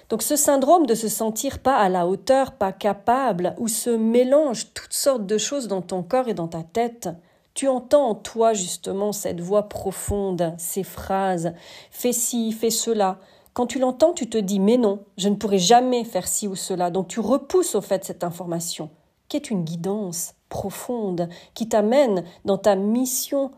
Donc 0.08 0.22
ce 0.22 0.34
syndrome 0.34 0.86
de 0.86 0.94
se 0.94 1.08
sentir 1.08 1.60
pas 1.60 1.76
à 1.76 1.88
la 1.88 2.06
hauteur, 2.08 2.52
pas 2.52 2.72
capable, 2.72 3.54
où 3.58 3.68
se 3.68 3.90
mélangent 3.90 4.72
toutes 4.74 4.92
sortes 4.92 5.26
de 5.26 5.38
choses 5.38 5.68
dans 5.68 5.82
ton 5.82 6.02
corps 6.02 6.28
et 6.28 6.34
dans 6.34 6.48
ta 6.48 6.64
tête, 6.64 7.08
tu 7.54 7.68
entends 7.68 8.08
en 8.08 8.14
toi 8.16 8.52
justement 8.52 9.12
cette 9.12 9.40
voix 9.40 9.68
profonde, 9.68 10.54
ces 10.58 10.82
phrases, 10.82 11.52
fais 11.92 12.12
ci, 12.12 12.50
fais 12.50 12.70
cela. 12.70 13.18
Quand 13.52 13.66
tu 13.66 13.78
l'entends, 13.78 14.12
tu 14.12 14.28
te 14.28 14.38
dis 14.38 14.58
mais 14.58 14.78
non, 14.78 15.04
je 15.16 15.28
ne 15.28 15.36
pourrai 15.36 15.58
jamais 15.58 16.02
faire 16.02 16.26
ci 16.26 16.48
ou 16.48 16.56
cela. 16.56 16.90
Donc 16.90 17.06
tu 17.06 17.20
repousses 17.20 17.76
au 17.76 17.80
fait 17.80 18.04
cette 18.04 18.24
information 18.24 18.90
qui 19.30 19.38
est 19.38 19.50
une 19.50 19.64
guidance 19.64 20.34
profonde, 20.50 21.30
qui 21.54 21.68
t'amène 21.68 22.24
dans 22.44 22.58
ta 22.58 22.76
mission 22.76 23.52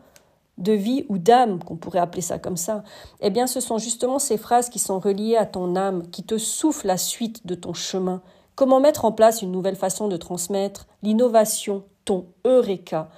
de 0.59 0.71
vie 0.71 1.05
ou 1.09 1.17
d'âme, 1.17 1.61
qu'on 1.63 1.75
pourrait 1.75 1.99
appeler 1.99 2.21
ça 2.21 2.37
comme 2.37 2.57
ça, 2.57 2.83
eh 3.19 3.31
bien 3.31 3.47
ce 3.47 3.59
sont 3.59 3.79
justement 3.79 4.19
ces 4.19 4.37
phrases 4.37 4.69
qui 4.69 4.79
sont 4.79 4.99
reliées 4.99 5.35
à 5.35 5.47
ton 5.47 5.75
âme, 5.75 6.07
qui 6.09 6.23
te 6.23 6.37
soufflent 6.37 6.87
la 6.87 6.97
suite 6.97 7.45
de 7.45 7.55
ton 7.55 7.73
chemin. 7.73 8.21
Comment 8.55 8.79
mettre 8.79 9.03
en 9.03 9.11
place 9.11 9.41
une 9.41 9.51
nouvelle 9.51 9.75
façon 9.75 10.07
de 10.07 10.15
transmettre 10.15 10.85
l'innovation, 11.01 11.83
ton 12.05 12.27
eureka? 12.45 13.09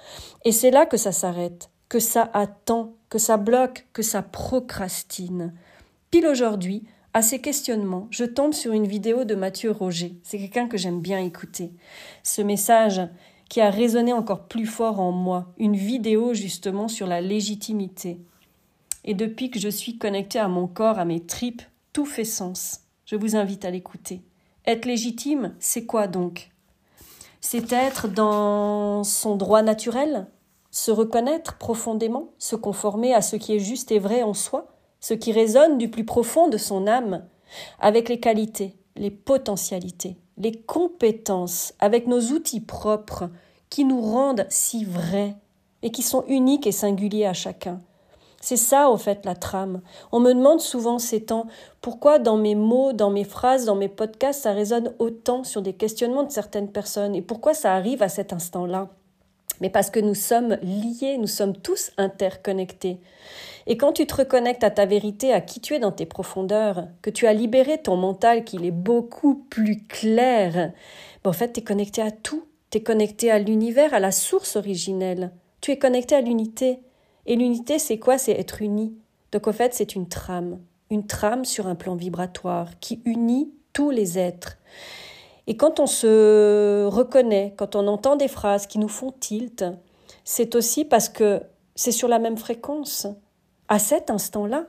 Et 0.46 0.52
c'est 0.52 0.70
là 0.70 0.86
que 0.86 0.96
ça 0.96 1.12
s'arrête, 1.12 1.70
que 1.90 2.00
ça 2.00 2.30
attend, 2.32 2.94
que 3.10 3.18
ça 3.18 3.36
bloque, 3.36 3.86
que 3.92 4.02
ça 4.02 4.22
procrastine. 4.22 5.52
Pile 6.10 6.26
aujourd'hui, 6.26 6.84
à 7.16 7.22
ces 7.22 7.40
questionnements, 7.40 8.08
je 8.10 8.26
tombe 8.26 8.52
sur 8.52 8.74
une 8.74 8.86
vidéo 8.86 9.24
de 9.24 9.34
Mathieu 9.34 9.70
Roger. 9.70 10.16
C'est 10.22 10.36
quelqu'un 10.36 10.68
que 10.68 10.76
j'aime 10.76 11.00
bien 11.00 11.18
écouter. 11.18 11.72
Ce 12.22 12.42
message 12.42 13.00
qui 13.48 13.62
a 13.62 13.70
résonné 13.70 14.12
encore 14.12 14.48
plus 14.48 14.66
fort 14.66 15.00
en 15.00 15.12
moi, 15.12 15.46
une 15.56 15.76
vidéo 15.76 16.34
justement 16.34 16.88
sur 16.88 17.06
la 17.06 17.22
légitimité. 17.22 18.20
Et 19.04 19.14
depuis 19.14 19.50
que 19.50 19.58
je 19.58 19.70
suis 19.70 19.96
connectée 19.96 20.38
à 20.38 20.48
mon 20.48 20.66
corps, 20.66 20.98
à 20.98 21.06
mes 21.06 21.24
tripes, 21.24 21.62
tout 21.94 22.04
fait 22.04 22.26
sens. 22.26 22.80
Je 23.06 23.16
vous 23.16 23.34
invite 23.34 23.64
à 23.64 23.70
l'écouter. 23.70 24.20
Être 24.66 24.84
légitime, 24.84 25.54
c'est 25.58 25.86
quoi 25.86 26.08
donc? 26.08 26.50
C'est 27.40 27.72
être 27.72 28.08
dans 28.08 29.04
son 29.04 29.36
droit 29.36 29.62
naturel, 29.62 30.26
se 30.70 30.90
reconnaître 30.90 31.56
profondément, 31.56 32.34
se 32.36 32.56
conformer 32.56 33.14
à 33.14 33.22
ce 33.22 33.36
qui 33.36 33.54
est 33.54 33.58
juste 33.58 33.90
et 33.90 34.00
vrai 34.00 34.22
en 34.22 34.34
soi, 34.34 34.75
ce 35.00 35.14
qui 35.14 35.32
résonne 35.32 35.78
du 35.78 35.90
plus 35.90 36.04
profond 36.04 36.48
de 36.48 36.56
son 36.56 36.86
âme, 36.86 37.24
avec 37.80 38.08
les 38.08 38.20
qualités, 38.20 38.76
les 38.96 39.10
potentialités, 39.10 40.16
les 40.38 40.52
compétences, 40.52 41.74
avec 41.78 42.06
nos 42.06 42.20
outils 42.20 42.60
propres 42.60 43.30
qui 43.70 43.84
nous 43.84 44.00
rendent 44.00 44.46
si 44.48 44.84
vrais 44.84 45.36
et 45.82 45.90
qui 45.90 46.02
sont 46.02 46.24
uniques 46.28 46.66
et 46.66 46.72
singuliers 46.72 47.26
à 47.26 47.32
chacun. 47.32 47.80
C'est 48.40 48.56
ça, 48.56 48.90
au 48.90 48.96
fait, 48.96 49.24
la 49.24 49.34
trame. 49.34 49.80
On 50.12 50.20
me 50.20 50.32
demande 50.32 50.60
souvent 50.60 50.98
ces 50.98 51.24
temps 51.24 51.46
pourquoi 51.80 52.18
dans 52.18 52.36
mes 52.36 52.54
mots, 52.54 52.92
dans 52.92 53.10
mes 53.10 53.24
phrases, 53.24 53.64
dans 53.64 53.74
mes 53.74 53.88
podcasts, 53.88 54.42
ça 54.42 54.52
résonne 54.52 54.92
autant 54.98 55.42
sur 55.42 55.62
des 55.62 55.72
questionnements 55.72 56.22
de 56.22 56.30
certaines 56.30 56.70
personnes 56.70 57.14
et 57.14 57.22
pourquoi 57.22 57.54
ça 57.54 57.74
arrive 57.74 58.02
à 58.02 58.08
cet 58.08 58.32
instant-là? 58.32 58.88
Mais 59.60 59.70
parce 59.70 59.90
que 59.90 60.00
nous 60.00 60.14
sommes 60.14 60.58
liés, 60.62 61.16
nous 61.18 61.26
sommes 61.26 61.56
tous 61.56 61.90
interconnectés. 61.96 63.00
Et 63.66 63.76
quand 63.76 63.92
tu 63.92 64.06
te 64.06 64.14
reconnectes 64.14 64.62
à 64.62 64.70
ta 64.70 64.86
vérité, 64.86 65.32
à 65.32 65.40
qui 65.40 65.60
tu 65.60 65.74
es 65.74 65.78
dans 65.80 65.92
tes 65.92 66.06
profondeurs, 66.06 66.86
que 67.02 67.10
tu 67.10 67.26
as 67.26 67.32
libéré 67.32 67.78
ton 67.78 67.96
mental, 67.96 68.44
qu'il 68.44 68.64
est 68.64 68.70
beaucoup 68.70 69.34
plus 69.34 69.82
clair, 69.88 70.72
ben 71.24 71.30
en 71.30 71.32
fait, 71.32 71.52
tu 71.52 71.60
es 71.60 71.64
connecté 71.64 72.00
à 72.00 72.10
tout. 72.10 72.44
Tu 72.70 72.78
es 72.78 72.82
connecté 72.82 73.30
à 73.30 73.38
l'univers, 73.38 73.92
à 73.92 73.98
la 73.98 74.12
source 74.12 74.56
originelle. 74.56 75.32
Tu 75.60 75.72
es 75.72 75.78
connecté 75.78 76.14
à 76.14 76.20
l'unité. 76.20 76.78
Et 77.26 77.34
l'unité, 77.34 77.78
c'est 77.78 77.98
quoi? 77.98 78.18
C'est 78.18 78.32
être 78.32 78.62
uni. 78.62 78.94
Donc, 79.32 79.48
en 79.48 79.52
fait, 79.52 79.74
c'est 79.74 79.96
une 79.96 80.08
trame. 80.08 80.60
Une 80.90 81.06
trame 81.06 81.44
sur 81.44 81.66
un 81.66 81.74
plan 81.74 81.96
vibratoire 81.96 82.78
qui 82.78 83.00
unit 83.04 83.52
tous 83.72 83.90
les 83.90 84.18
êtres. 84.18 84.58
Et 85.48 85.56
quand 85.56 85.80
on 85.80 85.86
se 85.86 86.86
reconnaît, 86.86 87.54
quand 87.56 87.74
on 87.74 87.86
entend 87.88 88.16
des 88.16 88.28
phrases 88.28 88.66
qui 88.66 88.78
nous 88.78 88.88
font 88.88 89.12
tilt, 89.12 89.64
c'est 90.24 90.54
aussi 90.54 90.84
parce 90.84 91.08
que 91.08 91.42
c'est 91.74 91.92
sur 91.92 92.08
la 92.08 92.18
même 92.18 92.36
fréquence, 92.36 93.06
à 93.68 93.78
cet 93.78 94.10
instant-là, 94.10 94.66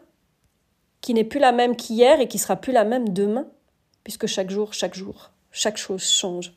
qui 1.01 1.13
n'est 1.13 1.23
plus 1.23 1.39
la 1.39 1.51
même 1.51 1.75
qu'hier 1.75 2.19
et 2.19 2.27
qui 2.27 2.39
sera 2.39 2.55
plus 2.55 2.73
la 2.73 2.83
même 2.83 3.09
demain, 3.09 3.47
puisque 4.03 4.27
chaque 4.27 4.49
jour, 4.49 4.73
chaque 4.73 4.95
jour, 4.95 5.31
chaque 5.51 5.77
chose 5.77 6.03
change. 6.03 6.53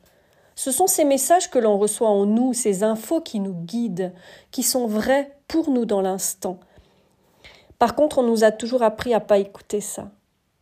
Ce 0.54 0.72
sont 0.72 0.86
ces 0.86 1.04
messages 1.04 1.50
que 1.50 1.58
l'on 1.58 1.78
reçoit 1.78 2.08
en 2.08 2.26
nous, 2.26 2.52
ces 2.52 2.82
infos 2.82 3.20
qui 3.20 3.40
nous 3.40 3.54
guident, 3.54 4.12
qui 4.50 4.62
sont 4.62 4.86
vrais 4.86 5.36
pour 5.48 5.70
nous 5.70 5.86
dans 5.86 6.00
l'instant. 6.00 6.60
Par 7.78 7.94
contre, 7.94 8.18
on 8.18 8.22
nous 8.22 8.44
a 8.44 8.50
toujours 8.50 8.82
appris 8.82 9.14
à 9.14 9.20
pas 9.20 9.38
écouter 9.38 9.80
ça. 9.80 10.10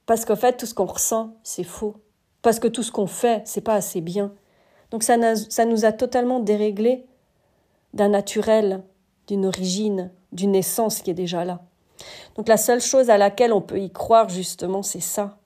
Parce 0.06 0.24
qu'en 0.24 0.36
fait, 0.36 0.56
tout 0.56 0.66
ce 0.66 0.74
qu'on 0.74 0.86
ressent, 0.86 1.36
c'est 1.42 1.64
faux 1.64 1.96
parce 2.42 2.60
que 2.60 2.68
tout 2.68 2.82
ce 2.82 2.92
qu'on 2.92 3.06
fait, 3.06 3.42
c'est 3.44 3.60
pas 3.60 3.74
assez 3.74 4.00
bien. 4.00 4.32
Donc 4.90 5.02
ça, 5.02 5.16
ça 5.36 5.64
nous 5.64 5.84
a 5.84 5.92
totalement 5.92 6.40
déréglé 6.40 7.06
d'un 7.94 8.08
naturel, 8.08 8.82
d'une 9.28 9.46
origine, 9.46 10.10
d'une 10.32 10.56
essence 10.56 11.00
qui 11.00 11.10
est 11.10 11.14
déjà 11.14 11.44
là. 11.44 11.60
Donc 12.36 12.48
la 12.48 12.56
seule 12.56 12.80
chose 12.80 13.10
à 13.10 13.18
laquelle 13.18 13.52
on 13.52 13.60
peut 13.60 13.80
y 13.80 13.90
croire 13.90 14.28
justement, 14.28 14.82
c'est 14.82 15.00
ça, 15.00 15.38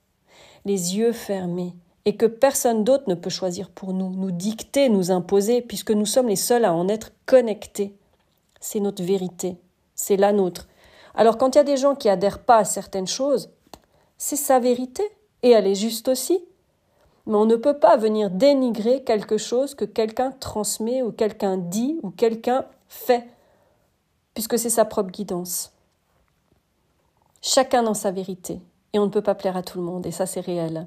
les 0.64 0.96
yeux 0.96 1.12
fermés, 1.12 1.74
et 2.04 2.16
que 2.16 2.26
personne 2.26 2.84
d'autre 2.84 3.04
ne 3.08 3.14
peut 3.14 3.30
choisir 3.30 3.68
pour 3.68 3.92
nous, 3.92 4.10
nous 4.10 4.30
dicter, 4.30 4.88
nous 4.88 5.10
imposer, 5.10 5.60
puisque 5.60 5.90
nous 5.90 6.06
sommes 6.06 6.28
les 6.28 6.36
seuls 6.36 6.64
à 6.64 6.72
en 6.72 6.88
être 6.88 7.12
connectés. 7.26 7.94
C'est 8.60 8.80
notre 8.80 9.02
vérité, 9.02 9.56
c'est 9.94 10.16
la 10.16 10.32
nôtre. 10.32 10.68
Alors 11.14 11.36
quand 11.36 11.54
il 11.54 11.58
y 11.58 11.60
a 11.60 11.64
des 11.64 11.76
gens 11.76 11.94
qui 11.94 12.08
adhèrent 12.08 12.44
pas 12.44 12.58
à 12.58 12.64
certaines 12.64 13.06
choses, 13.06 13.50
c'est 14.16 14.36
sa 14.36 14.58
vérité, 14.58 15.02
et 15.42 15.50
elle 15.50 15.66
est 15.66 15.74
juste 15.74 16.08
aussi 16.08 16.42
mais 17.26 17.36
on 17.36 17.46
ne 17.46 17.56
peut 17.56 17.78
pas 17.78 17.96
venir 17.96 18.30
dénigrer 18.30 19.04
quelque 19.04 19.38
chose 19.38 19.74
que 19.74 19.84
quelqu'un 19.84 20.32
transmet 20.32 21.02
ou 21.02 21.12
quelqu'un 21.12 21.56
dit 21.56 21.98
ou 22.02 22.10
quelqu'un 22.10 22.64
fait, 22.88 23.26
puisque 24.34 24.58
c'est 24.58 24.70
sa 24.70 24.84
propre 24.84 25.10
guidance. 25.10 25.72
Chacun 27.40 27.82
dans 27.82 27.94
sa 27.94 28.10
vérité, 28.10 28.60
et 28.92 28.98
on 28.98 29.06
ne 29.06 29.10
peut 29.10 29.22
pas 29.22 29.34
plaire 29.34 29.56
à 29.56 29.62
tout 29.62 29.78
le 29.78 29.84
monde, 29.84 30.06
et 30.06 30.10
ça 30.12 30.26
c'est 30.26 30.40
réel. 30.40 30.86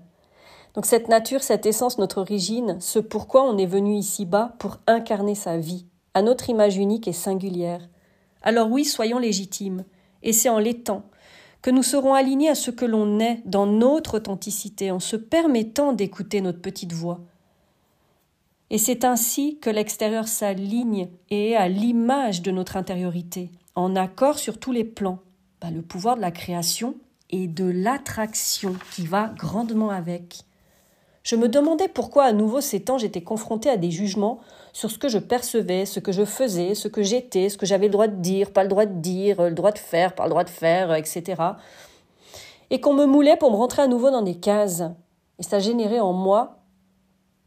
Donc 0.73 0.85
cette 0.85 1.07
nature, 1.07 1.43
cette 1.43 1.65
essence, 1.65 1.97
notre 1.97 2.19
origine, 2.19 2.77
ce 2.79 2.99
pourquoi 2.99 3.43
on 3.43 3.57
est 3.57 3.65
venu 3.65 3.95
ici-bas 3.95 4.55
pour 4.59 4.77
incarner 4.87 5.35
sa 5.35 5.57
vie, 5.57 5.85
à 6.13 6.21
notre 6.21 6.49
image 6.49 6.77
unique 6.77 7.07
et 7.07 7.13
singulière. 7.13 7.87
Alors 8.41 8.69
oui, 8.69 8.85
soyons 8.85 9.19
légitimes, 9.19 9.85
et 10.23 10.33
c'est 10.33 10.49
en 10.49 10.59
l'étant, 10.59 11.03
que 11.61 11.71
nous 11.71 11.83
serons 11.83 12.13
alignés 12.13 12.49
à 12.49 12.55
ce 12.55 12.71
que 12.71 12.85
l'on 12.85 13.19
est 13.19 13.41
dans 13.45 13.65
notre 13.65 14.17
authenticité 14.17 14.91
en 14.91 14.99
se 14.99 15.15
permettant 15.15 15.93
d'écouter 15.93 16.41
notre 16.41 16.61
petite 16.61 16.93
voix. 16.93 17.21
Et 18.71 18.77
c'est 18.77 19.05
ainsi 19.05 19.59
que 19.59 19.69
l'extérieur 19.69 20.27
s'aligne 20.27 21.09
et 21.29 21.51
est 21.51 21.55
à 21.55 21.67
l'image 21.67 22.41
de 22.41 22.51
notre 22.51 22.77
intériorité, 22.77 23.51
en 23.75 23.95
accord 23.95 24.39
sur 24.39 24.59
tous 24.59 24.71
les 24.71 24.83
plans. 24.83 25.19
Bah, 25.61 25.69
le 25.71 25.81
pouvoir 25.81 26.15
de 26.15 26.21
la 26.21 26.31
création 26.31 26.95
et 27.29 27.47
de 27.47 27.65
l'attraction 27.65 28.75
qui 28.93 29.05
va 29.05 29.31
grandement 29.37 29.89
avec. 29.89 30.41
Je 31.23 31.35
me 31.35 31.49
demandais 31.49 31.87
pourquoi 31.87 32.25
à 32.25 32.33
nouveau 32.33 32.61
ces 32.61 32.81
temps 32.81 32.99
j'étais 32.99 33.21
confronté 33.21 33.69
à 33.69 33.77
des 33.77 33.89
jugements 33.89 34.39
sur 34.73 34.91
ce 34.91 34.99
que 34.99 35.09
je 35.09 35.17
percevais, 35.17 35.85
ce 35.85 35.99
que 35.99 36.11
je 36.11 36.23
faisais, 36.23 36.75
ce 36.75 36.87
que 36.87 37.01
j'étais, 37.01 37.49
ce 37.49 37.57
que 37.57 37.65
j'avais 37.65 37.87
le 37.87 37.93
droit 37.93 38.07
de 38.07 38.21
dire, 38.21 38.51
pas 38.51 38.63
le 38.63 38.69
droit 38.69 38.85
de 38.85 38.99
dire, 38.99 39.41
le 39.41 39.55
droit 39.55 39.71
de 39.71 39.79
faire, 39.79 40.13
pas 40.13 40.25
le 40.25 40.29
droit 40.29 40.43
de 40.43 40.49
faire, 40.49 40.93
etc. 40.93 41.41
Et 42.69 42.79
qu'on 42.79 42.93
me 42.93 43.05
moulait 43.05 43.37
pour 43.37 43.51
me 43.51 43.55
rentrer 43.55 43.81
à 43.81 43.87
nouveau 43.87 44.11
dans 44.11 44.21
des 44.21 44.35
cases. 44.35 44.83
Et 45.39 45.43
ça 45.43 45.59
générait 45.59 45.99
en 45.99 46.13
moi 46.13 46.59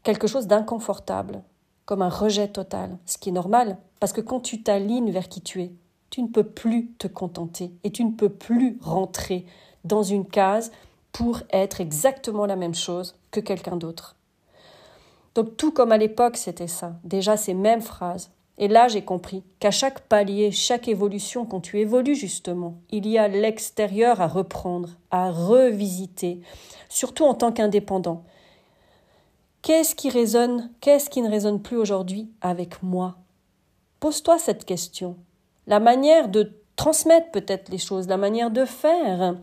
quelque 0.03 0.27
chose 0.27 0.47
d'inconfortable, 0.47 1.43
comme 1.85 2.01
un 2.01 2.09
rejet 2.09 2.47
total, 2.47 2.97
ce 3.05 3.17
qui 3.17 3.29
est 3.29 3.33
normal, 3.33 3.77
parce 3.99 4.13
que 4.13 4.21
quand 4.21 4.39
tu 4.39 4.61
t'alignes 4.61 5.11
vers 5.11 5.27
qui 5.27 5.41
tu 5.41 5.61
es, 5.61 5.71
tu 6.09 6.21
ne 6.21 6.27
peux 6.27 6.43
plus 6.43 6.91
te 6.97 7.07
contenter 7.07 7.71
et 7.83 7.91
tu 7.91 8.03
ne 8.03 8.11
peux 8.11 8.29
plus 8.29 8.77
rentrer 8.81 9.45
dans 9.83 10.03
une 10.03 10.25
case 10.25 10.71
pour 11.11 11.41
être 11.51 11.81
exactement 11.81 12.45
la 12.45 12.55
même 12.55 12.75
chose 12.75 13.15
que 13.31 13.39
quelqu'un 13.39 13.77
d'autre. 13.77 14.15
Donc 15.35 15.57
tout 15.57 15.71
comme 15.71 15.91
à 15.91 15.97
l'époque, 15.97 16.37
c'était 16.37 16.67
ça, 16.67 16.93
déjà 17.03 17.37
ces 17.37 17.53
mêmes 17.53 17.81
phrases. 17.81 18.31
Et 18.57 18.67
là, 18.67 18.89
j'ai 18.89 19.03
compris 19.03 19.43
qu'à 19.59 19.71
chaque 19.71 20.01
palier, 20.01 20.51
chaque 20.51 20.89
évolution, 20.89 21.45
quand 21.45 21.61
tu 21.61 21.79
évolues 21.79 22.15
justement, 22.15 22.77
il 22.91 23.07
y 23.07 23.17
a 23.17 23.29
l'extérieur 23.29 24.19
à 24.19 24.27
reprendre, 24.27 24.89
à 25.11 25.31
revisiter, 25.31 26.41
surtout 26.89 27.23
en 27.23 27.33
tant 27.33 27.53
qu'indépendant. 27.53 28.23
Qu'est-ce 29.61 29.93
qui 29.93 30.09
résonne, 30.09 30.71
qu'est-ce 30.79 31.09
qui 31.09 31.21
ne 31.21 31.29
résonne 31.29 31.61
plus 31.61 31.77
aujourd'hui 31.77 32.29
avec 32.41 32.81
moi? 32.81 33.17
Pose-toi 33.99 34.39
cette 34.39 34.65
question. 34.65 35.17
La 35.67 35.79
manière 35.79 36.29
de 36.29 36.53
transmettre 36.75 37.31
peut-être 37.31 37.69
les 37.69 37.77
choses, 37.77 38.07
la 38.07 38.17
manière 38.17 38.51
de 38.51 38.63
faire, 38.63 39.35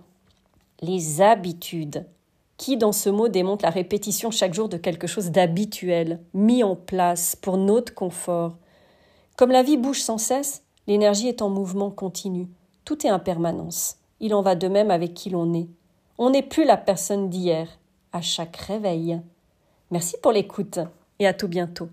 les 0.81 1.21
habitudes, 1.21 2.07
qui 2.57 2.79
dans 2.79 2.93
ce 2.93 3.11
mot 3.11 3.29
démontre 3.29 3.65
la 3.65 3.71
répétition 3.71 4.31
chaque 4.31 4.55
jour 4.55 4.71
de 4.71 4.79
quelque 4.79 5.07
chose 5.07 5.31
d'habituel, 5.31 6.21
mis 6.33 6.65
en 6.65 6.77
place 6.77 7.37
pour 7.37 7.59
notre 7.59 7.95
confort, 7.95 8.57
comme 9.37 9.51
la 9.51 9.63
vie 9.63 9.77
bouge 9.77 10.01
sans 10.01 10.17
cesse, 10.17 10.63
l'énergie 10.87 11.29
est 11.29 11.43
en 11.43 11.51
mouvement 11.51 11.91
continu. 11.91 12.49
Tout 12.87 13.07
est 13.07 13.11
en 13.11 13.19
permanence. 13.19 13.99
Il 14.21 14.35
en 14.35 14.41
va 14.41 14.55
de 14.55 14.69
même 14.69 14.91
avec 14.91 15.13
qui 15.13 15.29
l'on 15.29 15.53
est. 15.53 15.69
On 16.17 16.31
n'est 16.31 16.43
plus 16.43 16.65
la 16.65 16.79
personne 16.79 17.29
d'hier, 17.29 17.69
à 18.13 18.23
chaque 18.23 18.57
réveil. 18.57 19.21
Merci 19.91 20.17
pour 20.21 20.33
l'écoute 20.33 20.81
et 21.19 21.27
à 21.27 21.33
tout 21.35 21.49
bientôt. 21.49 21.89